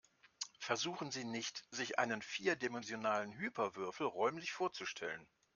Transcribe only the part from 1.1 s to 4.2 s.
Sie nicht, sich einen vierdimensionalen Hyperwürfel